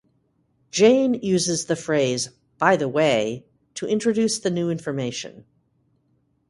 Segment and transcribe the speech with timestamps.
[0.71, 5.45] Jane uses the phrase "by the way" to introduce the new information.